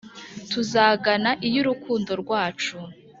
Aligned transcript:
tuzagana 0.51 1.31
iy’urukundo 1.47 2.11
rwacu 2.21 2.75